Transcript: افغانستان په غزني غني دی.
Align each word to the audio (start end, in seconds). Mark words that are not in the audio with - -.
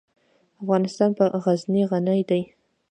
افغانستان 0.61 1.09
په 1.17 1.23
غزني 1.43 1.83
غني 1.91 2.21
دی. 2.29 2.41